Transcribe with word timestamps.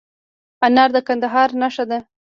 انار 0.65 0.89
د 0.95 0.97
کندهار 1.07 1.49
نښه 1.61 1.83
ده. 1.89 1.99